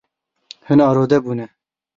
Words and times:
Hûn 0.67 0.79
arode 0.87 1.17
bûne. 1.25 1.47